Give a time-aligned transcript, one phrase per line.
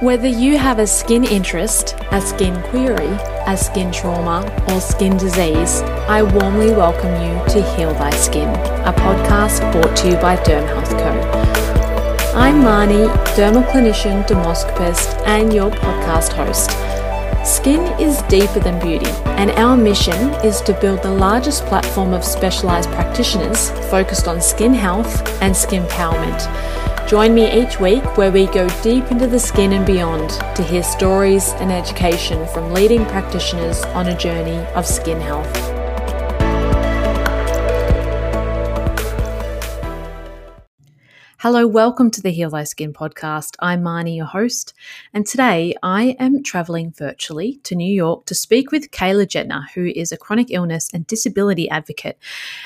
[0.00, 5.82] Whether you have a skin interest, a skin query, a skin trauma, or skin disease,
[6.08, 10.66] I warmly welcome you to Heal Thy Skin, a podcast brought to you by Derm
[10.68, 12.34] Health Co.
[12.34, 16.70] I'm Marnie, dermal clinician, dermoscopist, and your podcast host.
[17.46, 22.24] Skin is deeper than beauty, and our mission is to build the largest platform of
[22.24, 26.89] specialised practitioners focused on skin health and skin empowerment.
[27.08, 30.82] Join me each week where we go deep into the skin and beyond to hear
[30.82, 35.79] stories and education from leading practitioners on a journey of skin health.
[41.42, 43.56] Hello, welcome to the Heal Thy Skin podcast.
[43.60, 44.74] I'm Marnie, your host,
[45.14, 49.86] and today I am traveling virtually to New York to speak with Kayla Jetner, who
[49.86, 52.18] is a chronic illness and disability advocate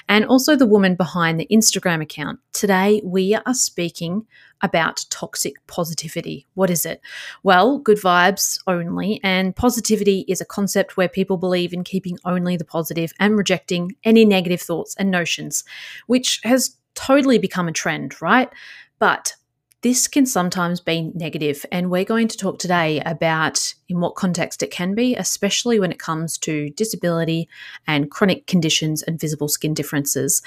[0.09, 2.41] and also the woman behind the Instagram account.
[2.53, 4.27] Today we are speaking
[4.61, 6.45] about toxic positivity.
[6.55, 7.01] What is it?
[7.45, 12.57] Well, good vibes only, and positivity is a concept where people believe in keeping only
[12.57, 15.63] the positive and rejecting any negative thoughts and notions,
[16.09, 18.51] which has totally become a trend, right?
[18.99, 19.35] But
[19.83, 24.63] this can sometimes be negative, and we're going to talk today about in what context
[24.63, 27.51] it can be, especially when it comes to disability
[27.87, 30.41] and chronic conditions and visible skin differences.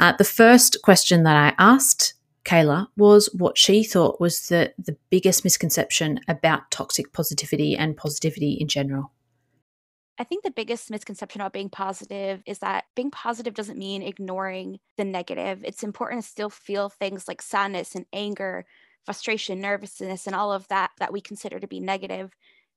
[0.00, 4.96] Uh, the first question that I asked Kayla was what she thought was the, the
[5.10, 9.12] biggest misconception about toxic positivity and positivity in general.
[10.22, 14.78] I think the biggest misconception about being positive is that being positive doesn't mean ignoring
[14.96, 15.64] the negative.
[15.64, 18.64] It's important to still feel things like sadness and anger,
[19.04, 22.30] frustration, nervousness, and all of that that we consider to be negative.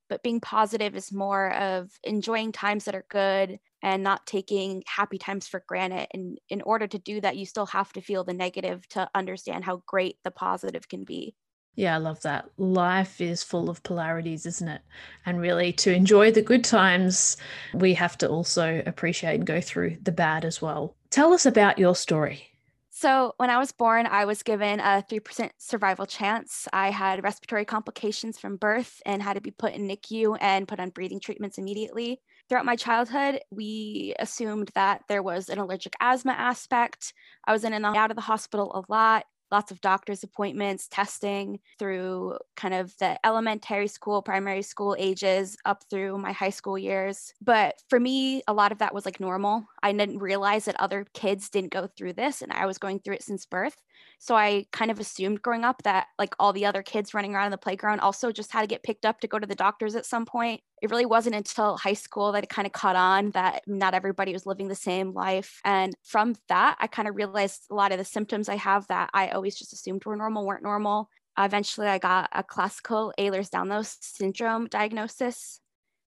[0.09, 5.19] But being positive is more of enjoying times that are good and not taking happy
[5.19, 6.07] times for granted.
[6.15, 9.65] And in order to do that, you still have to feel the negative to understand
[9.65, 11.35] how great the positive can be.
[11.75, 12.49] Yeah, I love that.
[12.57, 14.81] Life is full of polarities, isn't it?
[15.25, 17.35] And really, to enjoy the good times,
[17.73, 20.95] we have to also appreciate and go through the bad as well.
[21.09, 22.49] Tell us about your story.
[22.91, 26.65] So, when I was born, I was given a 3% survival chance.
[26.71, 30.79] I had respiratory complications from birth and had to be put in NICU and put
[30.79, 32.21] on breathing treatments immediately.
[32.47, 37.13] Throughout my childhood, we assumed that there was an allergic asthma aspect.
[37.45, 41.59] I was in and out of the hospital a lot lots of doctor's appointments, testing
[41.79, 47.33] through kind of the elementary school, primary school ages up through my high school years.
[47.41, 49.65] But for me, a lot of that was like normal.
[49.83, 53.15] I didn't realize that other kids didn't go through this and I was going through
[53.15, 53.75] it since birth.
[54.19, 57.45] So I kind of assumed growing up that like all the other kids running around
[57.45, 59.95] in the playground also just had to get picked up to go to the doctors
[59.95, 60.61] at some point.
[60.81, 64.33] It really wasn't until high school that it kind of caught on that not everybody
[64.33, 65.61] was living the same life.
[65.63, 69.09] And from that, I kind of realized a lot of the symptoms I have that
[69.13, 71.09] I always just assumed were normal weren't normal.
[71.37, 75.59] Eventually, I got a classical Ehlers-Danlos syndrome diagnosis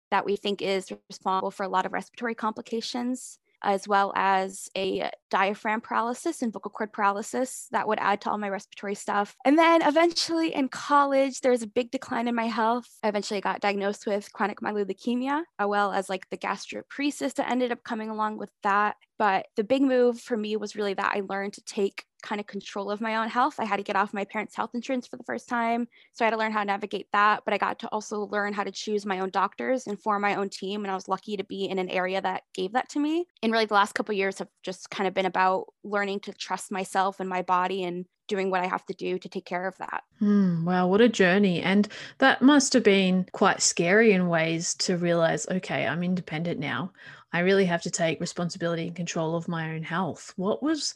[0.09, 5.09] that we think is responsible for a lot of respiratory complications as well as a
[5.29, 9.35] diaphragm paralysis and vocal cord paralysis that would add to all my respiratory stuff.
[9.45, 12.87] And then eventually in college, there was a big decline in my health.
[13.03, 17.49] I eventually got diagnosed with chronic myeloid leukemia, as well as like the gastroparesis that
[17.49, 18.95] ended up coming along with that.
[19.17, 22.47] But the big move for me was really that I learned to take kind of
[22.47, 23.55] control of my own health.
[23.59, 25.87] I had to get off my parents' health insurance for the first time.
[26.13, 27.41] So I had to learn how to navigate that.
[27.45, 30.35] But I got to also learn how to choose my own doctors and form my
[30.35, 30.83] own team.
[30.83, 33.25] And I was lucky to be in an area that gave that to me.
[33.43, 36.71] And really, the last couple years have just kind of been about learning to trust
[36.71, 39.77] myself and my body and doing what I have to do to take care of
[39.79, 40.03] that.
[40.21, 41.61] Mm, wow, what a journey.
[41.61, 41.89] And
[42.19, 46.93] that must have been quite scary in ways to realize, okay, I'm independent now.
[47.33, 50.33] I really have to take responsibility and control of my own health.
[50.37, 50.93] What was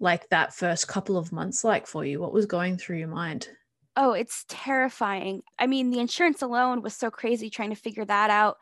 [0.00, 2.20] like that first couple of months like for you?
[2.20, 3.48] What was going through your mind?
[3.96, 5.42] Oh, it's terrifying.
[5.58, 8.56] I mean, the insurance alone was so crazy trying to figure that out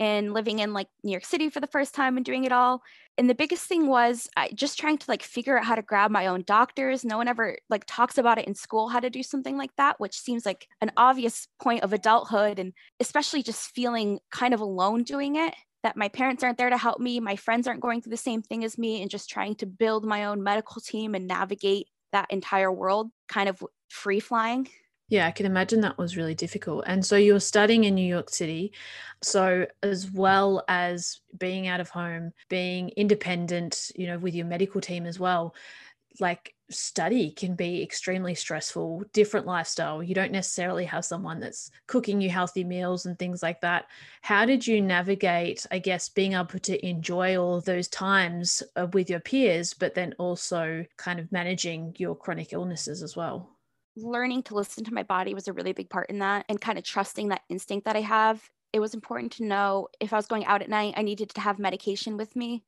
[0.00, 2.82] and living in like New York City for the first time and doing it all.
[3.16, 6.28] And the biggest thing was just trying to like figure out how to grab my
[6.28, 7.04] own doctors.
[7.04, 9.98] No one ever like talks about it in school how to do something like that,
[9.98, 15.02] which seems like an obvious point of adulthood and especially just feeling kind of alone
[15.02, 15.52] doing it
[15.82, 18.42] that my parents aren't there to help me, my friends aren't going through the same
[18.42, 22.26] thing as me, and just trying to build my own medical team and navigate that
[22.30, 24.68] entire world kind of free flying.
[25.10, 26.84] Yeah, I can imagine that was really difficult.
[26.86, 28.72] And so you're studying in New York City.
[29.22, 34.82] So, as well as being out of home, being independent, you know, with your medical
[34.82, 35.54] team as well,
[36.20, 40.02] like study can be extremely stressful, different lifestyle.
[40.02, 43.86] You don't necessarily have someone that's cooking you healthy meals and things like that.
[44.22, 49.08] How did you navigate, I guess, being able to enjoy all those times uh, with
[49.08, 53.58] your peers, but then also kind of managing your chronic illnesses as well?
[54.04, 56.78] learning to listen to my body was a really big part in that and kind
[56.78, 58.48] of trusting that instinct that I have.
[58.72, 61.40] It was important to know if I was going out at night, I needed to
[61.40, 62.64] have medication with me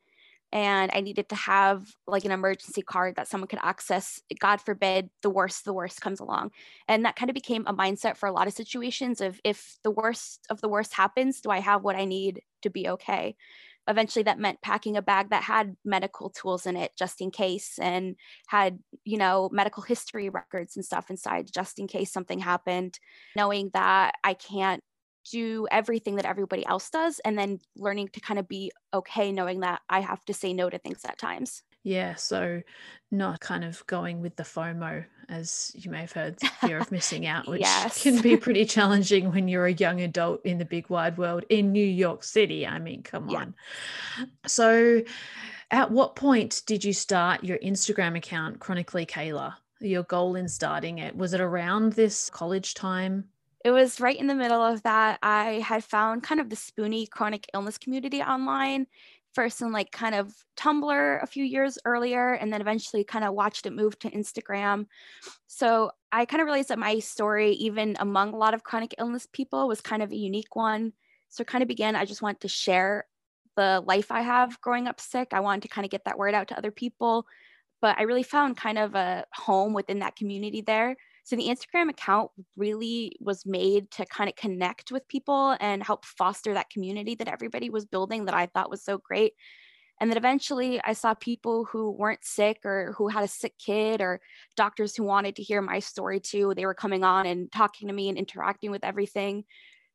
[0.53, 4.21] and I needed to have like an emergency card that someone could access.
[4.39, 6.51] God forbid the worst, the worst comes along.
[6.89, 9.93] And that kind of became a mindset for a lot of situations of if the
[9.93, 13.37] worst of the worst happens, do I have what I need to be okay?
[13.87, 17.79] Eventually that meant packing a bag that had medical tools in it just in case
[17.81, 18.17] and
[18.49, 22.99] had, you know, medical history records and stuff inside just in case something happened,
[23.37, 24.83] knowing that I can't
[25.31, 29.61] do everything that everybody else does and then learning to kind of be okay knowing
[29.61, 31.63] that I have to say no to things at times.
[31.83, 32.61] Yeah, so
[33.11, 37.27] not kind of going with the FOMO, as you may have heard, fear of missing
[37.27, 38.03] out, which yes.
[38.03, 41.73] can be pretty challenging when you're a young adult in the big wide world in
[41.73, 42.67] New York City.
[42.67, 43.39] I mean, come yeah.
[43.39, 43.55] on.
[44.47, 45.03] So,
[45.71, 49.55] at what point did you start your Instagram account, Chronically Kayla?
[49.81, 51.17] Your goal in starting it?
[51.17, 53.25] Was it around this college time?
[53.65, 55.19] It was right in the middle of that.
[55.23, 58.87] I had found kind of the spoony chronic illness community online,
[59.35, 63.35] first in like kind of Tumblr a few years earlier, and then eventually kind of
[63.35, 64.87] watched it move to Instagram.
[65.47, 69.29] So I kind of realized that my story, even among a lot of chronic illness
[69.31, 70.93] people, was kind of a unique one.
[71.29, 73.05] So kind of began, I just wanted to share
[73.57, 75.29] the life I have growing up sick.
[75.33, 77.27] I wanted to kind of get that word out to other people.
[77.81, 80.97] But I really found kind of a home within that community there.
[81.25, 86.05] So the Instagram account really was made to kind of connect with people and help
[86.05, 89.35] foster that community that everybody was building that I thought was so great.
[90.01, 94.01] And then eventually I saw people who weren't sick or who had a sick kid
[94.01, 94.21] or
[94.57, 96.55] doctors who wanted to hear my story too.
[96.55, 99.45] They were coming on and talking to me and interacting with everything.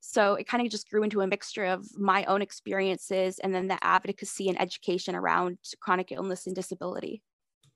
[0.02, 3.68] So it kind of just grew into a mixture of my own experiences and then
[3.68, 7.24] the advocacy and education around chronic illness and disability.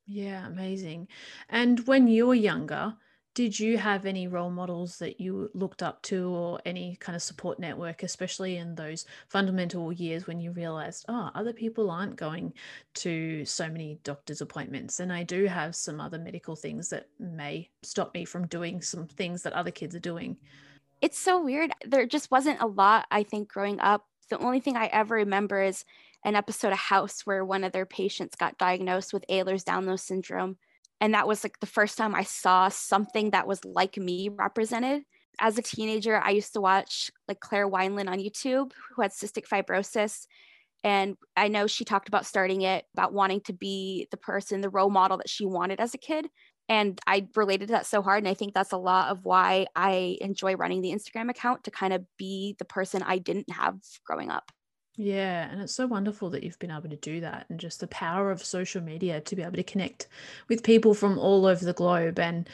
[0.05, 1.07] Yeah, amazing.
[1.49, 2.95] And when you were younger,
[3.33, 7.21] did you have any role models that you looked up to or any kind of
[7.21, 12.53] support network, especially in those fundamental years when you realized, oh, other people aren't going
[12.95, 14.99] to so many doctor's appointments?
[14.99, 19.07] And I do have some other medical things that may stop me from doing some
[19.07, 20.35] things that other kids are doing.
[21.01, 21.71] It's so weird.
[21.85, 24.05] There just wasn't a lot, I think, growing up.
[24.29, 25.85] The only thing I ever remember is
[26.25, 30.57] an episode of House where one of their patients got diagnosed with Ehlers-Danlos syndrome
[31.01, 35.03] and that was like the first time I saw something that was like me represented.
[35.39, 39.47] As a teenager, I used to watch like Claire Wineland on YouTube, who had cystic
[39.47, 40.25] fibrosis.
[40.83, 44.69] And I know she talked about starting it, about wanting to be the person, the
[44.69, 46.27] role model that she wanted as a kid.
[46.67, 48.23] And I related to that so hard.
[48.23, 51.71] And I think that's a lot of why I enjoy running the Instagram account to
[51.71, 54.51] kind of be the person I didn't have growing up.
[55.01, 57.87] Yeah, and it's so wonderful that you've been able to do that and just the
[57.87, 60.09] power of social media to be able to connect
[60.49, 62.19] with people from all over the globe.
[62.19, 62.49] And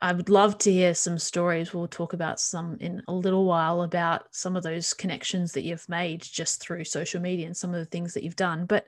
[0.00, 1.74] I would love to hear some stories.
[1.74, 5.88] We'll talk about some in a little while about some of those connections that you've
[5.88, 8.64] made just through social media and some of the things that you've done.
[8.64, 8.86] But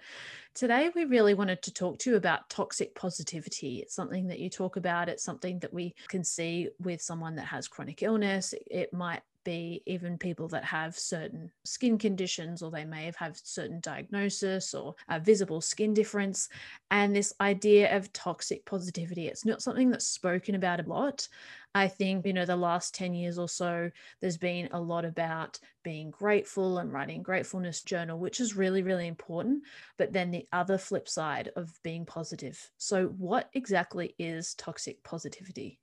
[0.55, 3.79] today we really wanted to talk to you about toxic positivity.
[3.79, 7.47] It's something that you talk about, it's something that we can see with someone that
[7.47, 8.55] has chronic illness.
[8.71, 13.37] It might be even people that have certain skin conditions or they may have had
[13.37, 16.49] certain diagnosis or a visible skin difference
[16.93, 21.27] and this idea of toxic positivity it's not something that's spoken about a lot.
[21.75, 25.59] I think you know the last 10 years or so there's been a lot about
[25.83, 29.65] being grateful and writing gratefulness journal which is really really important
[29.97, 32.71] but then the other flip side of being positive.
[32.79, 35.81] So what exactly is toxic positivity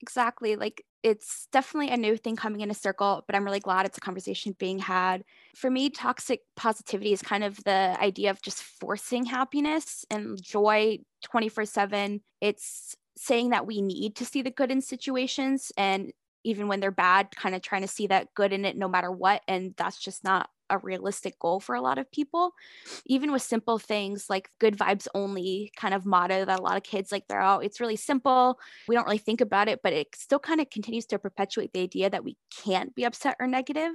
[0.00, 3.86] exactly like it's definitely a new thing coming in a circle but i'm really glad
[3.86, 5.24] it's a conversation being had.
[5.56, 10.98] For me toxic positivity is kind of the idea of just forcing happiness and joy
[11.24, 16.12] 24 7 it's saying that we need to see the good in situations and
[16.44, 19.10] even when they're bad kind of trying to see that good in it no matter
[19.10, 22.52] what and that's just not a realistic goal for a lot of people
[23.06, 26.82] even with simple things like good vibes only kind of motto that a lot of
[26.82, 29.92] kids like throw out oh, it's really simple we don't really think about it but
[29.92, 33.46] it still kind of continues to perpetuate the idea that we can't be upset or
[33.46, 33.94] negative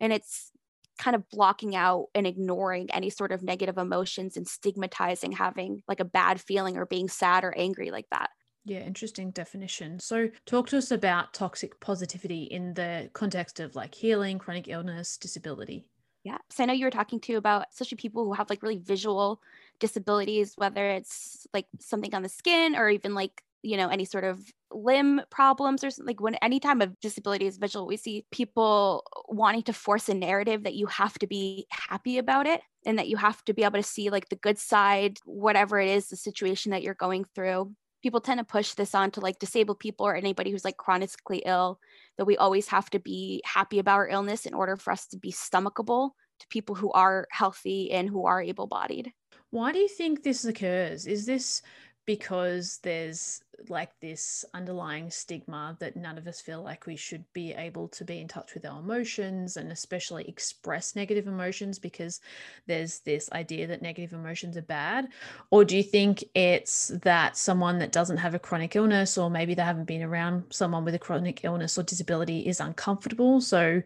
[0.00, 0.50] and it's
[0.98, 6.00] kind of blocking out and ignoring any sort of negative emotions and stigmatizing having like
[6.00, 8.30] a bad feeling or being sad or angry like that
[8.68, 10.00] yeah, interesting definition.
[10.00, 15.16] So, talk to us about toxic positivity in the context of like healing, chronic illness,
[15.16, 15.86] disability.
[16.26, 16.38] Yeah.
[16.50, 19.40] So I know you were talking to about especially people who have like really visual
[19.78, 24.24] disabilities, whether it's like something on the skin or even like, you know, any sort
[24.24, 24.40] of
[24.72, 26.08] limb problems or something.
[26.08, 30.14] Like when any time of disability is visual, we see people wanting to force a
[30.14, 33.62] narrative that you have to be happy about it and that you have to be
[33.62, 37.24] able to see like the good side, whatever it is, the situation that you're going
[37.36, 37.72] through.
[38.02, 41.42] People tend to push this on to like disabled people or anybody who's like chronically
[41.44, 41.78] ill
[42.18, 45.18] that we always have to be happy about our illness in order for us to
[45.18, 46.10] be stomachable
[46.40, 49.12] to people who are healthy and who are able bodied.
[49.50, 51.06] Why do you think this occurs?
[51.06, 51.62] Is this
[52.06, 57.52] because there's like this underlying stigma that none of us feel like we should be
[57.52, 62.20] able to be in touch with our emotions and especially express negative emotions because
[62.66, 65.08] there's this idea that negative emotions are bad.
[65.50, 69.54] Or do you think it's that someone that doesn't have a chronic illness or maybe
[69.54, 73.40] they haven't been around someone with a chronic illness or disability is uncomfortable?
[73.40, 73.82] So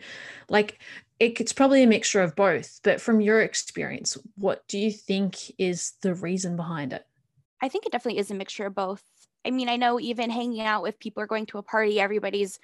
[0.48, 0.80] like
[1.20, 5.92] it's probably a mixture of both but from your experience what do you think is
[6.00, 7.04] the reason behind it
[7.62, 9.02] I think it definitely is a mixture of both.
[9.44, 12.58] I mean, I know even hanging out with people or going to a party, everybody's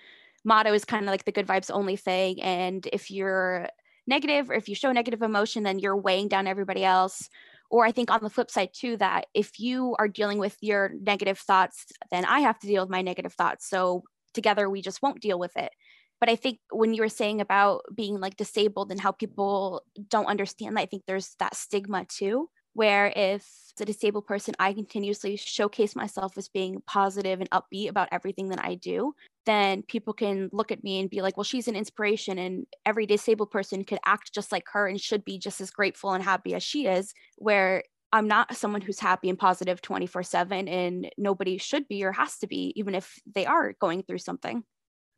[0.44, 2.42] motto is kind of like the good vibes only thing.
[2.42, 3.68] And if you're
[4.06, 7.28] negative or if you show negative emotion, then you're weighing down everybody else.
[7.70, 10.92] Or I think on the flip side too, that if you are dealing with your
[11.00, 13.68] negative thoughts, then I have to deal with my negative thoughts.
[13.68, 15.72] So together we just won't deal with it.
[16.20, 20.26] But I think when you were saying about being like disabled and how people don't
[20.26, 23.42] understand that, I think there's that stigma too where if
[23.76, 28.48] as a disabled person i continuously showcase myself as being positive and upbeat about everything
[28.48, 29.14] that i do
[29.46, 33.06] then people can look at me and be like well she's an inspiration and every
[33.06, 36.54] disabled person could act just like her and should be just as grateful and happy
[36.54, 41.58] as she is where I'm not someone who's happy and positive 24 7, and nobody
[41.58, 44.62] should be or has to be, even if they are going through something.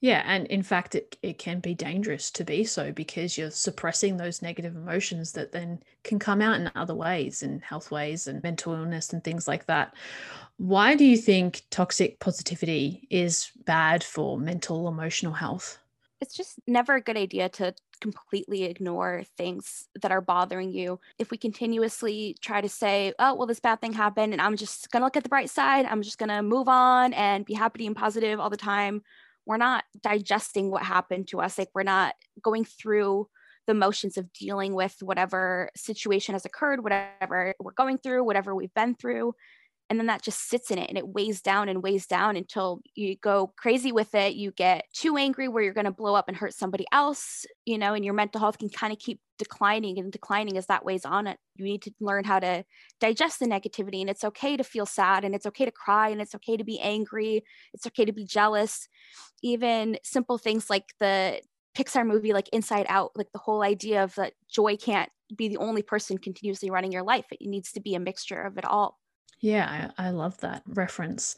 [0.01, 4.17] Yeah, and in fact, it, it can be dangerous to be so because you're suppressing
[4.17, 8.43] those negative emotions that then can come out in other ways, in health ways and
[8.43, 9.95] mental illness and things like that.
[10.57, 15.79] Why do you think toxic positivity is bad for mental emotional health?
[16.21, 21.01] It's just never a good idea to completely ignore things that are bothering you.
[21.19, 24.93] If we continuously try to say, oh, well, this bad thing happened, and I'm just
[24.93, 27.55] going to look at the bright side, I'm just going to move on and be
[27.55, 29.03] happy and positive all the time
[29.49, 33.27] we're not digesting what happened to us like we're not going through
[33.67, 38.75] the motions of dealing with whatever situation has occurred whatever we're going through whatever we've
[38.75, 39.35] been through
[39.91, 42.81] and then that just sits in it and it weighs down and weighs down until
[42.95, 46.29] you go crazy with it you get too angry where you're going to blow up
[46.29, 49.99] and hurt somebody else you know and your mental health can kind of keep declining
[49.99, 52.65] and declining as that weighs on it you need to learn how to
[53.01, 56.21] digest the negativity and it's okay to feel sad and it's okay to cry and
[56.21, 58.89] it's okay to be angry it's okay to be jealous
[59.43, 61.41] even simple things like the
[61.77, 65.59] Pixar movie like Inside Out, like the whole idea of that joy can't be the
[65.59, 67.27] only person continuously running your life.
[67.31, 68.99] It needs to be a mixture of it all.
[69.41, 71.37] Yeah, I, I love that reference.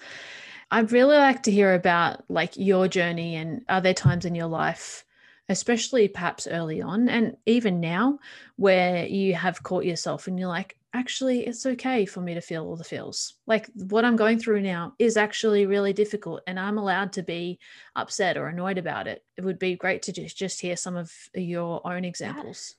[0.70, 4.46] I'd really like to hear about like your journey and are there times in your
[4.46, 5.04] life,
[5.48, 8.18] especially perhaps early on and even now,
[8.56, 12.64] where you have caught yourself and you're like, actually, it's okay for me to feel
[12.64, 13.34] all the feels.
[13.46, 17.58] Like what I'm going through now is actually really difficult and I'm allowed to be
[17.96, 19.24] upset or annoyed about it.
[19.36, 22.76] It would be great to just, just hear some of your own examples.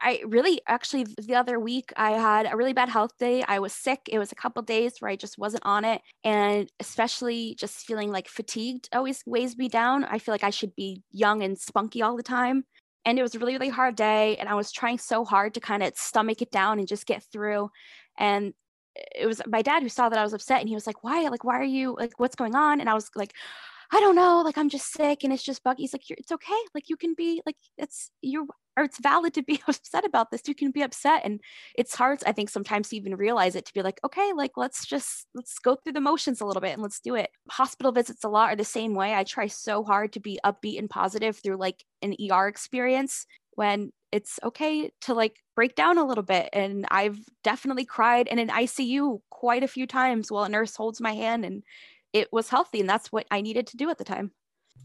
[0.00, 3.44] I really actually the other week I had a really bad health day.
[3.46, 4.00] I was sick.
[4.08, 6.02] It was a couple days where I just wasn't on it.
[6.24, 10.04] And especially just feeling like fatigued always weighs me down.
[10.04, 12.64] I feel like I should be young and spunky all the time.
[13.04, 14.36] And it was a really, really hard day.
[14.36, 17.24] And I was trying so hard to kind of stomach it down and just get
[17.32, 17.70] through.
[18.18, 18.54] And
[19.16, 21.28] it was my dad who saw that I was upset and he was like, Why?
[21.28, 22.80] Like, why are you like, what's going on?
[22.80, 23.32] And I was like,
[23.90, 25.82] I don't know, like I'm just sick and it's just buggy.
[25.82, 26.58] He's like, it's okay.
[26.74, 30.42] Like you can be like, it's you or it's valid to be upset about this.
[30.46, 31.22] You can be upset.
[31.24, 31.40] And
[31.74, 34.86] it's hard, I think, sometimes to even realize it to be like, okay, like let's
[34.86, 37.30] just let's go through the motions a little bit and let's do it.
[37.50, 39.14] Hospital visits a lot are the same way.
[39.14, 43.90] I try so hard to be upbeat and positive through like an ER experience when
[44.12, 46.48] it's okay to like break down a little bit.
[46.52, 51.00] And I've definitely cried in an ICU quite a few times while a nurse holds
[51.00, 51.62] my hand and
[52.12, 54.32] it was healthy and that's what I needed to do at the time.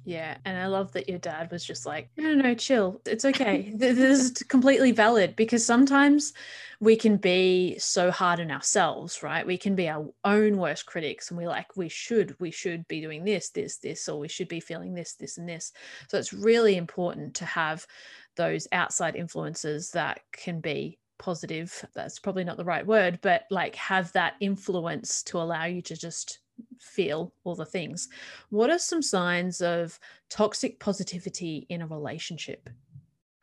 [0.06, 3.02] Yeah, and I love that your dad was just like, no, no, no, chill.
[3.06, 3.72] It's okay.
[3.76, 6.34] this is completely valid because sometimes
[6.82, 9.46] we can be so hard on ourselves, right?
[9.46, 13.00] We can be our own worst critics and we're like, we should, we should be
[13.00, 15.72] doing this, this, this, or we should be feeling this, this, and this.
[16.10, 17.88] So it's really important to have
[18.36, 21.86] those outside influences that can be positive.
[21.96, 25.96] That's probably not the right word, but like have that influence to allow you to
[25.96, 26.40] just
[26.84, 28.10] feel all the things.
[28.50, 30.00] What are some signs of
[30.30, 32.70] toxic positivity in a relationship?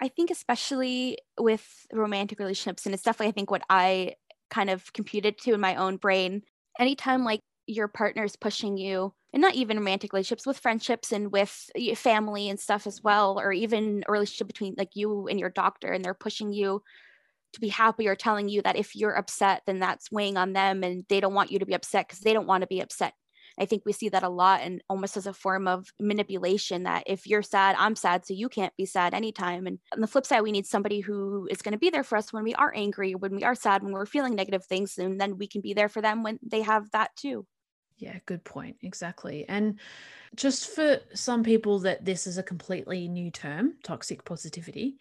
[0.01, 4.15] I think, especially with romantic relationships, and it's definitely, I think, what I
[4.51, 6.43] kind of computed to in my own brain.
[6.79, 11.31] Anytime like your partner is pushing you, and not even romantic relationships, with friendships and
[11.31, 15.51] with family and stuff as well, or even a relationship between like you and your
[15.51, 16.83] doctor, and they're pushing you
[17.53, 20.83] to be happy or telling you that if you're upset then that's weighing on them
[20.85, 23.13] and they don't want you to be upset because they don't want to be upset
[23.61, 27.05] I think we see that a lot and almost as a form of manipulation that
[27.07, 29.67] if you're sad, I'm sad, so you can't be sad anytime.
[29.67, 32.17] And on the flip side, we need somebody who is going to be there for
[32.17, 35.21] us when we are angry, when we are sad, when we're feeling negative things, and
[35.21, 37.47] then we can be there for them when they have that too.
[37.99, 38.77] Yeah, good point.
[38.83, 39.45] Exactly.
[39.47, 39.79] And
[40.35, 44.97] just for some people that this is a completely new term, toxic positivity,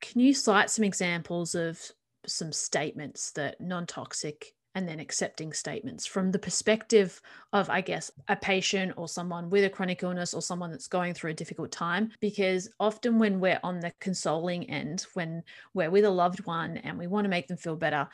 [0.00, 1.78] can you cite some examples of
[2.26, 7.20] some statements that non toxic and then accepting statements from the perspective
[7.52, 11.14] of, I guess, a patient or someone with a chronic illness or someone that's going
[11.14, 12.12] through a difficult time.
[12.20, 15.42] Because often when we're on the consoling end, when
[15.74, 18.08] we're with a loved one and we want to make them feel better,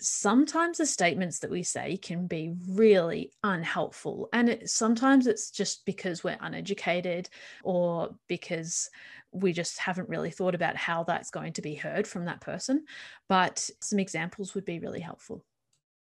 [0.00, 4.28] sometimes the statements that we say can be really unhelpful.
[4.32, 7.28] And it, sometimes it's just because we're uneducated
[7.62, 8.90] or because
[9.30, 12.86] we just haven't really thought about how that's going to be heard from that person.
[13.28, 15.44] But some examples would be really helpful.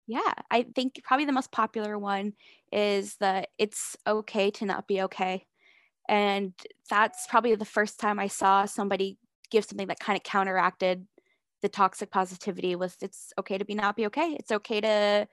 [0.07, 2.33] Yeah, I think probably the most popular one
[2.71, 5.45] is that it's okay to not be okay.
[6.09, 6.53] And
[6.89, 9.17] that's probably the first time I saw somebody
[9.51, 11.07] give something that kind of counteracted
[11.61, 14.35] the toxic positivity was it's okay to be not be okay.
[14.39, 15.27] It's okay to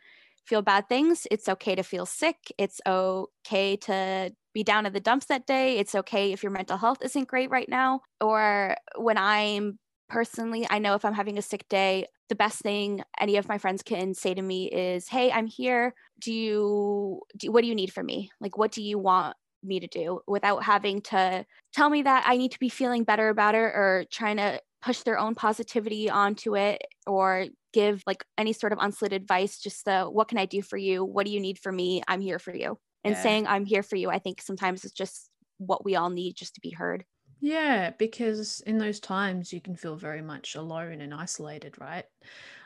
[0.46, 1.26] feel bad things.
[1.30, 2.36] It's okay to feel sick.
[2.58, 5.78] It's okay to be down in the dumps that day.
[5.78, 8.02] It's okay if your mental health isn't great right now.
[8.20, 13.02] Or when I'm personally, I know if I'm having a sick day, the best thing
[13.20, 15.94] any of my friends can say to me is, "Hey, I'm here.
[16.18, 18.30] Do you do what do you need from me?
[18.40, 22.38] Like what do you want me to do?" without having to tell me that I
[22.38, 26.56] need to be feeling better about it or trying to push their own positivity onto
[26.56, 30.62] it or give like any sort of unsolicited advice just the what can I do
[30.62, 31.04] for you?
[31.04, 32.02] What do you need from me?
[32.08, 32.78] I'm here for you.
[33.04, 33.22] And yeah.
[33.22, 36.54] saying I'm here for you, I think sometimes it's just what we all need just
[36.54, 37.04] to be heard.
[37.44, 42.04] Yeah, because in those times you can feel very much alone and isolated, right?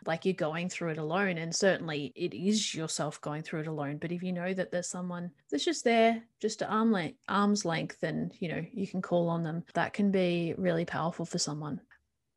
[0.05, 1.39] Like you're going through it alone.
[1.39, 3.97] And certainly it is yourself going through it alone.
[3.97, 7.65] But if you know that there's someone that's just there, just at arm length, arm's
[7.65, 11.39] length, and you know, you can call on them, that can be really powerful for
[11.39, 11.81] someone.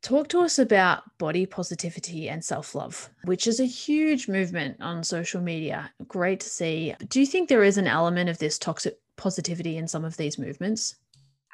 [0.02, 5.04] Talk to us about body positivity and self love, which is a huge movement on
[5.04, 5.92] social media.
[6.08, 6.96] Great to see.
[7.10, 10.40] Do you think there is an element of this toxic positivity in some of these
[10.40, 10.96] movements?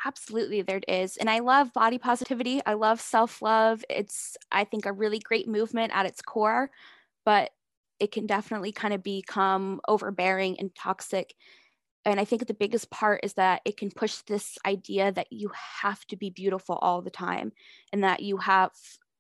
[0.06, 1.18] Absolutely, there is.
[1.18, 2.62] And I love body positivity.
[2.66, 3.84] I love self love.
[3.90, 6.70] It's, I think, a really great movement at its core,
[7.26, 7.52] but
[8.00, 11.34] it can definitely kind of become overbearing and toxic.
[12.06, 15.52] And I think the biggest part is that it can push this idea that you
[15.84, 17.54] have to be beautiful all the time
[17.94, 18.72] and that you have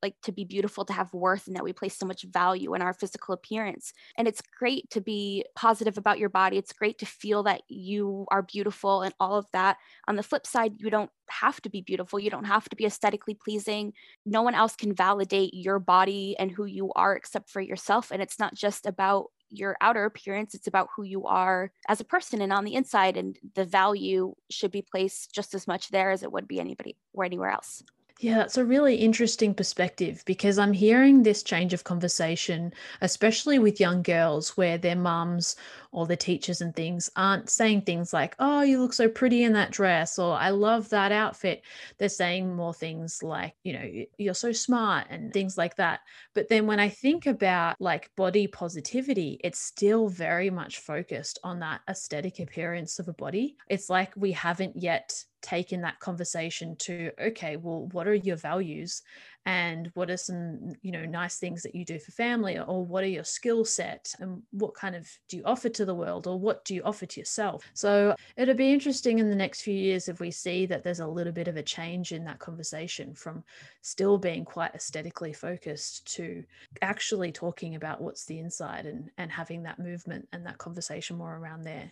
[0.05, 2.81] like to be beautiful to have worth and that we place so much value in
[2.81, 3.91] our physical appearance.
[4.17, 6.57] And it's great to be positive about your body.
[6.57, 9.77] It's great to feel that you are beautiful and all of that.
[10.07, 12.19] On the flip side you don't have to be beautiful.
[12.19, 13.93] You don't have to be aesthetically pleasing.
[14.25, 18.11] No one else can validate your body and who you are except for yourself.
[18.11, 20.53] And it's not just about your outer appearance.
[20.53, 23.17] It's about who you are as a person and on the inside.
[23.17, 26.95] And the value should be placed just as much there as it would be anybody
[27.13, 27.81] or anywhere else
[28.19, 33.81] yeah, that's a really interesting perspective because I'm hearing this change of conversation, especially with
[33.81, 35.57] young girls, where their mums
[35.91, 39.51] or the teachers and things aren't saying things like, Oh, you look so pretty in
[39.53, 41.63] that dress, or I love that outfit.
[41.97, 45.99] They're saying more things like, You know, you're so smart and things like that.
[46.33, 51.59] But then when I think about like body positivity, it's still very much focused on
[51.59, 53.57] that aesthetic appearance of a body.
[53.67, 59.03] It's like we haven't yet taken that conversation to okay well what are your values?
[59.47, 62.57] And what are some you know nice things that you do for family?
[62.57, 64.11] Or what are your skill set?
[64.19, 66.25] And what kind of do you offer to the world?
[66.25, 67.63] Or what do you offer to yourself?
[67.75, 71.07] So it'll be interesting in the next few years if we see that there's a
[71.07, 73.43] little bit of a change in that conversation from
[73.81, 76.43] still being quite aesthetically focused to
[76.81, 81.37] actually talking about what's the inside and and having that movement and that conversation more
[81.37, 81.91] around there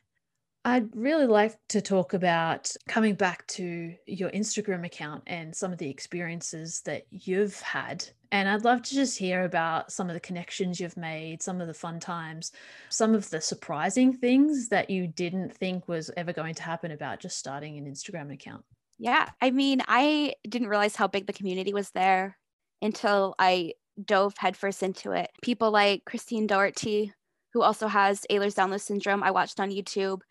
[0.65, 5.77] I'd really like to talk about coming back to your Instagram account and some of
[5.77, 8.05] the experiences that you've had.
[8.31, 11.67] And I'd love to just hear about some of the connections you've made, some of
[11.67, 12.53] the fun times,
[12.89, 17.19] some of the surprising things that you didn't think was ever going to happen about
[17.19, 18.63] just starting an Instagram account.
[18.97, 19.29] Yeah.
[19.41, 22.37] I mean, I didn't realize how big the community was there
[22.81, 23.73] until I
[24.03, 25.29] dove headfirst into it.
[25.43, 27.11] People like Christine Doherty,
[27.53, 30.21] who also has Ehlers-Danlos syndrome, I watched on YouTube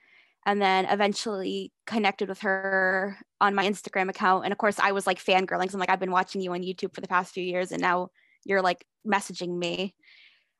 [0.46, 4.44] and then eventually connected with her on my Instagram account.
[4.44, 5.70] And of course, I was like fangirling.
[5.70, 7.80] So I'm like, I've been watching you on YouTube for the past few years, and
[7.80, 8.08] now
[8.44, 9.94] you're like messaging me.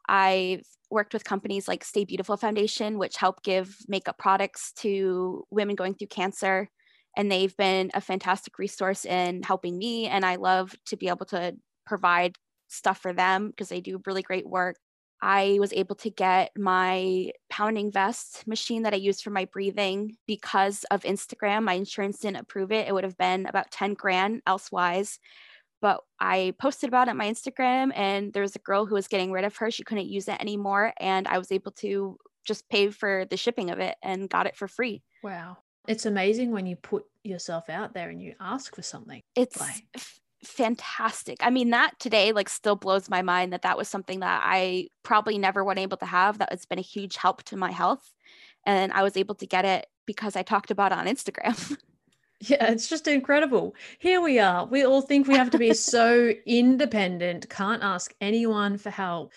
[0.08, 5.74] I've worked with companies like Stay Beautiful Foundation, which help give makeup products to women
[5.74, 6.68] going through cancer.
[7.16, 10.06] And they've been a fantastic resource in helping me.
[10.06, 11.54] And I love to be able to
[11.86, 12.36] provide
[12.68, 14.76] stuff for them because they do really great work.
[15.22, 20.16] I was able to get my pounding vest machine that I use for my breathing
[20.26, 21.62] because of Instagram.
[21.62, 22.88] My insurance didn't approve it.
[22.88, 25.20] It would have been about 10 grand elsewise.
[25.80, 29.08] But I posted about it on my Instagram, and there was a girl who was
[29.08, 29.70] getting rid of her.
[29.70, 30.92] She couldn't use it anymore.
[30.98, 34.56] And I was able to just pay for the shipping of it and got it
[34.56, 35.02] for free.
[35.22, 35.58] Wow.
[35.88, 39.20] It's amazing when you put yourself out there and you ask for something.
[39.34, 39.84] It's like,
[40.44, 41.38] fantastic.
[41.40, 44.88] I mean, that today like still blows my mind that that was something that I
[45.02, 46.38] probably never would able to have.
[46.38, 48.12] That has been a huge help to my health,
[48.66, 51.76] and I was able to get it because I talked about it on Instagram.
[52.44, 53.76] Yeah, it's just incredible.
[54.00, 54.66] Here we are.
[54.66, 59.32] We all think we have to be so independent, can't ask anyone for help.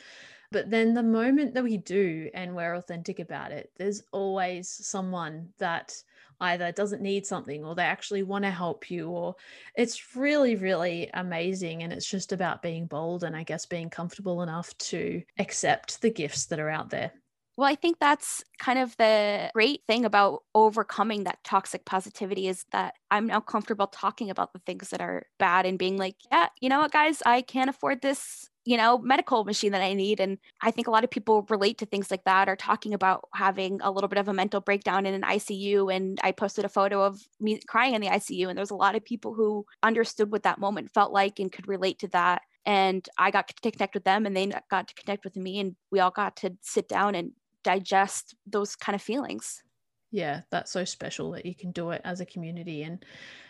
[0.51, 5.49] But then the moment that we do and we're authentic about it, there's always someone
[5.59, 5.95] that
[6.41, 9.35] either doesn't need something or they actually want to help you or
[9.75, 14.41] it's really really amazing and it's just about being bold and i guess being comfortable
[14.41, 17.11] enough to accept the gifts that are out there.
[17.57, 22.65] Well, I think that's kind of the great thing about overcoming that toxic positivity is
[22.73, 26.47] that I'm now comfortable talking about the things that are bad and being like, yeah,
[26.59, 30.19] you know what, guys, I can't afford this you know, medical machine that I need.
[30.19, 33.29] And I think a lot of people relate to things like that or talking about
[33.33, 35.95] having a little bit of a mental breakdown in an ICU.
[35.95, 38.49] And I posted a photo of me crying in the ICU.
[38.49, 41.67] And there's a lot of people who understood what that moment felt like and could
[41.67, 42.41] relate to that.
[42.65, 45.59] And I got to connect with them and they got to connect with me.
[45.59, 49.63] And we all got to sit down and digest those kind of feelings
[50.11, 53.03] yeah that's so special that you can do it as a community and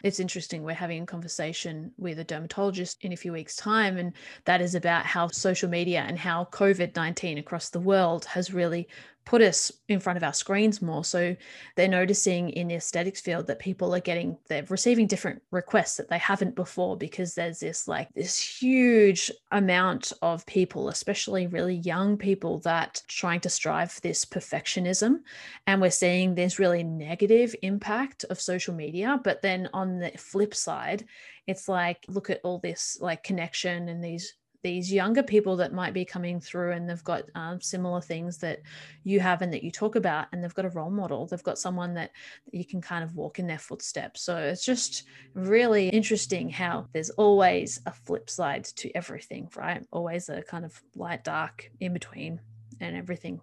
[0.03, 4.13] it's interesting we're having a conversation with a dermatologist in a few weeks time and
[4.45, 8.87] that is about how social media and how covid-19 across the world has really
[9.25, 11.03] put us in front of our screens more.
[11.03, 11.35] So
[11.75, 16.09] they're noticing in the aesthetics field that people are getting, they're receiving different requests that
[16.09, 22.17] they haven't before because there's this like this huge amount of people, especially really young
[22.17, 25.17] people, that trying to strive for this perfectionism.
[25.65, 29.19] And we're seeing this really negative impact of social media.
[29.23, 31.05] But then on the flip side,
[31.47, 35.93] it's like, look at all this like connection and these these younger people that might
[35.93, 38.63] be coming through and they've got um, similar things that
[39.03, 41.27] you have and that you talk about and they've got a role model.
[41.27, 42.09] They've got someone that
[42.51, 44.23] you can kind of walk in their footsteps.
[44.23, 45.03] So it's just
[45.35, 49.85] really interesting how there's always a flip side to everything right?
[49.91, 52.41] Always a kind of light dark in between
[52.79, 53.41] and everything.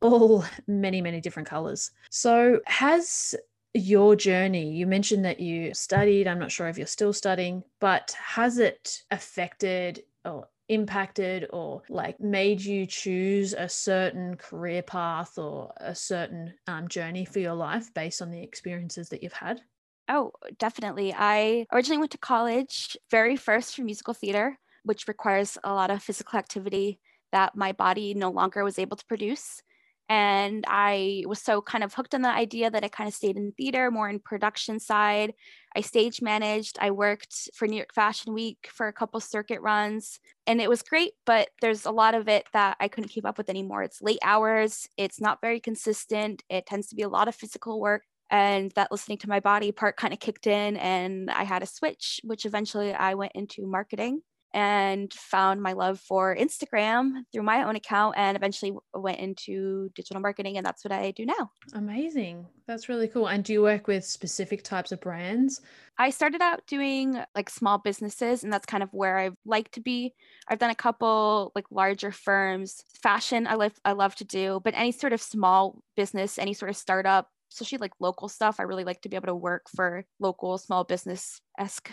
[0.00, 1.90] All many many different colors.
[2.08, 3.34] So has
[3.74, 8.14] your journey you mentioned that you studied i'm not sure if you're still studying but
[8.24, 15.72] has it affected or impacted or like made you choose a certain career path or
[15.76, 19.62] a certain um, journey for your life based on the experiences that you've had?
[20.08, 21.14] Oh, definitely.
[21.16, 26.02] I originally went to college very first for musical theater, which requires a lot of
[26.02, 27.00] physical activity
[27.32, 29.62] that my body no longer was able to produce.
[30.08, 33.36] And I was so kind of hooked on the idea that I kind of stayed
[33.36, 35.32] in theater, more in production side.
[35.74, 36.78] I stage managed.
[36.80, 40.82] I worked for New York Fashion Week for a couple circuit runs, and it was
[40.82, 41.12] great.
[41.24, 43.82] But there's a lot of it that I couldn't keep up with anymore.
[43.82, 44.88] It's late hours.
[44.98, 46.42] It's not very consistent.
[46.50, 48.02] It tends to be a lot of physical work.
[48.30, 51.66] And that listening to my body part kind of kicked in, and I had a
[51.66, 54.22] switch, which eventually I went into marketing
[54.54, 60.22] and found my love for Instagram through my own account and eventually went into digital
[60.22, 61.50] marketing and that's what I do now.
[61.74, 62.46] Amazing.
[62.68, 63.26] That's really cool.
[63.26, 65.60] And do you work with specific types of brands?
[65.98, 69.80] I started out doing like small businesses and that's kind of where I like to
[69.80, 70.14] be.
[70.48, 72.84] I've done a couple like larger firms.
[73.02, 76.70] Fashion I love I love to do, but any sort of small business, any sort
[76.70, 80.04] of startup, especially like local stuff, I really like to be able to work for
[80.20, 81.90] local small business esque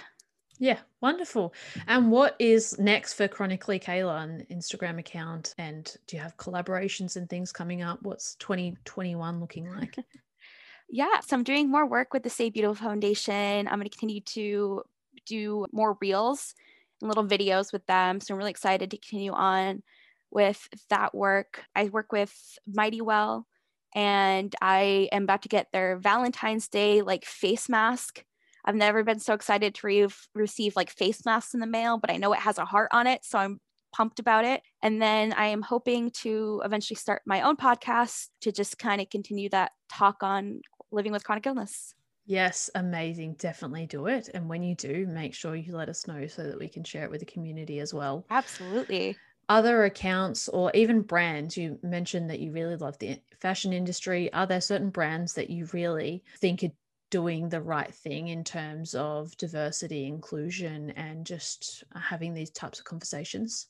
[0.62, 1.56] yeah, wonderful.
[1.88, 5.56] And what is next for Chronically Kayla on Instagram account?
[5.58, 8.04] And do you have collaborations and things coming up?
[8.04, 9.96] What's 2021 looking like?
[10.90, 13.68] yeah, so I'm doing more work with the Stay Beautiful Foundation.
[13.68, 14.84] I'm going to continue to
[15.26, 16.54] do more reels
[17.02, 18.20] and little videos with them.
[18.20, 19.82] So I'm really excited to continue on
[20.30, 21.64] with that work.
[21.76, 22.36] I work with
[22.72, 23.48] Mighty Well
[23.96, 28.24] and I am about to get their Valentine's Day like face mask
[28.66, 32.12] I've never been so excited to re- receive like face masks in the mail, but
[32.12, 33.24] I know it has a heart on it.
[33.24, 33.60] So I'm
[33.94, 34.62] pumped about it.
[34.82, 39.10] And then I am hoping to eventually start my own podcast to just kind of
[39.10, 41.94] continue that talk on living with chronic illness.
[42.26, 43.36] Yes, amazing.
[43.40, 44.30] Definitely do it.
[44.34, 47.04] And when you do, make sure you let us know so that we can share
[47.04, 48.26] it with the community as well.
[48.30, 49.18] Absolutely.
[49.50, 54.32] Other accounts or even brands, you mentioned that you really love the fashion industry.
[54.32, 56.72] Are there certain brands that you really think are
[57.12, 62.80] doing the right thing in terms of diversity, inclusion, and just uh, having these types
[62.80, 63.68] of conversations?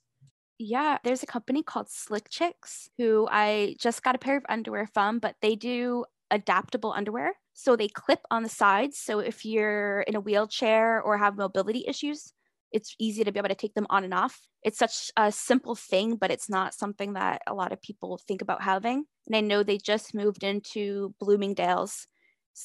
[0.58, 4.88] Yeah, there's a company called Slick Chicks who I just got a pair of underwear
[4.94, 7.34] from, but they do adaptable underwear.
[7.54, 8.98] So they clip on the sides.
[8.98, 12.32] So if you're in a wheelchair or have mobility issues,
[12.72, 14.40] it's easy to be able to take them on and off.
[14.64, 18.42] It's such a simple thing, but it's not something that a lot of people think
[18.42, 19.06] about having.
[19.28, 22.08] And I know they just moved into Bloomingdale's.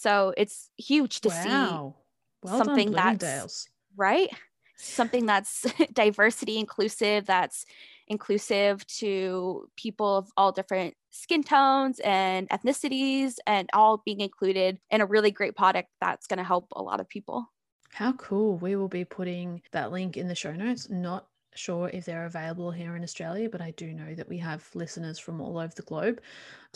[0.00, 1.42] So it's huge to wow.
[1.42, 4.30] see well something that's right.
[4.76, 7.64] Something that's diversity inclusive, that's
[8.08, 15.00] inclusive to people of all different skin tones and ethnicities, and all being included in
[15.00, 17.50] a really great product that's going to help a lot of people.
[17.90, 18.58] How cool.
[18.58, 22.70] We will be putting that link in the show notes, not sure if they're available
[22.70, 25.82] here in Australia, but I do know that we have listeners from all over the
[25.82, 26.20] globe.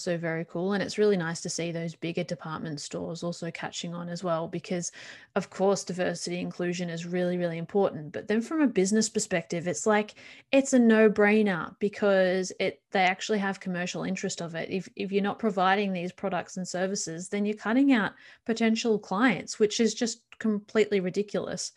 [0.01, 0.73] So very cool.
[0.73, 4.49] And it's really nice to see those bigger department stores also catching on as well,
[4.49, 4.93] because
[5.37, 8.13] of course, diversity inclusion is really, really important.
[8.13, 10.15] But then from a business perspective, it's like
[10.53, 14.69] it's a no-brainer because it they actually have commercial interest of it.
[14.71, 18.13] If if you're not providing these products and services, then you're cutting out
[18.47, 21.73] potential clients, which is just completely ridiculous.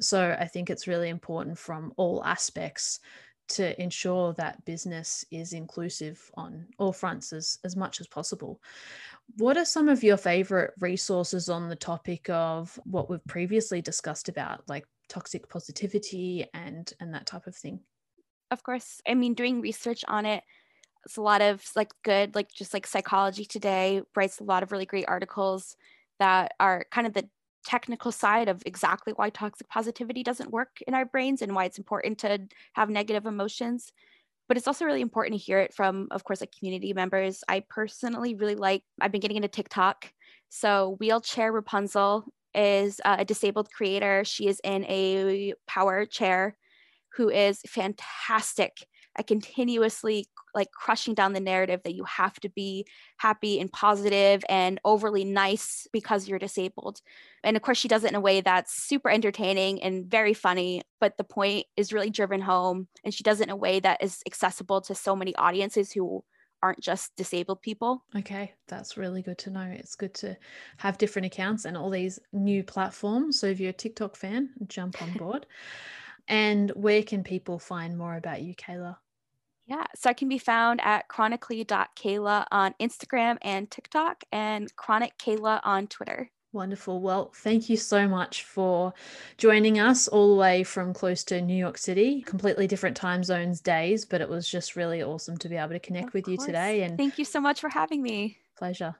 [0.00, 3.00] So I think it's really important from all aspects
[3.48, 8.60] to ensure that business is inclusive on all fronts as, as much as possible.
[9.38, 14.28] What are some of your favorite resources on the topic of what we've previously discussed
[14.28, 17.80] about, like toxic positivity and and that type of thing?
[18.50, 19.00] Of course.
[19.06, 20.44] I mean, doing research on it,
[21.04, 24.72] it's a lot of like good, like just like psychology today writes a lot of
[24.72, 25.76] really great articles
[26.18, 27.28] that are kind of the
[27.66, 31.78] technical side of exactly why toxic positivity doesn't work in our brains and why it's
[31.78, 32.38] important to
[32.74, 33.92] have negative emotions
[34.48, 37.42] but it's also really important to hear it from of course like community members.
[37.48, 40.12] I personally really like i've been getting into tiktok
[40.48, 44.24] so wheelchair rapunzel is a disabled creator.
[44.24, 46.56] She is in a power chair
[47.16, 52.86] who is fantastic at continuously like crushing down the narrative that you have to be
[53.18, 57.00] happy and positive and overly nice because you're disabled.
[57.44, 60.82] And of course, she does it in a way that's super entertaining and very funny,
[61.00, 62.88] but the point is really driven home.
[63.04, 66.24] And she does it in a way that is accessible to so many audiences who
[66.62, 68.02] aren't just disabled people.
[68.16, 69.68] Okay, that's really good to know.
[69.70, 70.36] It's good to
[70.78, 73.38] have different accounts and all these new platforms.
[73.38, 75.46] So if you're a TikTok fan, jump on board.
[76.28, 78.96] and where can people find more about you, Kayla?
[79.66, 85.60] Yeah, so I can be found at chronically.kayla on Instagram and TikTok and chronic Kayla
[85.64, 86.30] on Twitter.
[86.52, 87.00] Wonderful.
[87.00, 88.94] Well, thank you so much for
[89.36, 93.60] joining us all the way from close to New York City, completely different time zones,
[93.60, 96.40] days, but it was just really awesome to be able to connect of with course.
[96.40, 96.82] you today.
[96.82, 98.38] And thank you so much for having me.
[98.56, 98.94] Pleasure.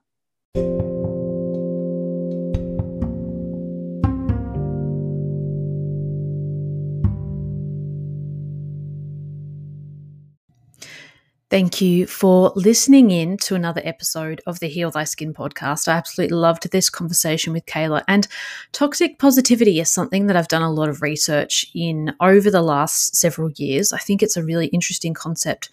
[11.49, 15.87] Thank you for listening in to another episode of the Heal Thy Skin podcast.
[15.87, 18.03] I absolutely loved this conversation with Kayla.
[18.09, 18.27] And
[18.73, 23.15] toxic positivity is something that I've done a lot of research in over the last
[23.15, 23.93] several years.
[23.93, 25.71] I think it's a really interesting concept.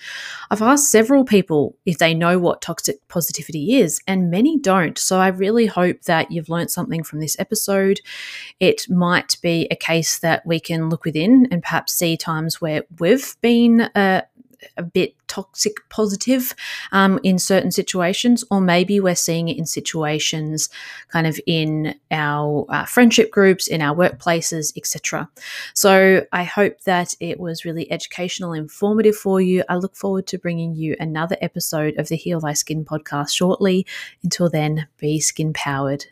[0.52, 5.00] I've asked several people if they know what toxic positivity is, and many don't.
[5.00, 8.00] So I really hope that you've learned something from this episode.
[8.60, 12.84] It might be a case that we can look within and perhaps see times where
[13.00, 13.82] we've been.
[13.96, 14.22] Uh,
[14.78, 16.54] a bit toxic positive
[16.92, 20.70] um, in certain situations, or maybe we're seeing it in situations
[21.10, 25.30] kind of in our uh, friendship groups, in our workplaces, etc.
[25.74, 29.64] So I hope that it was really educational, informative for you.
[29.70, 33.86] I look forward to bringing you another episode of the Heal Thy Skin podcast shortly.
[34.24, 36.06] Until then, be skin powered.